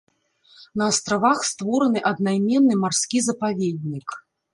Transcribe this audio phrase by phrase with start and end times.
[0.81, 4.09] На астравах створаны аднайменны марскі запаведнік.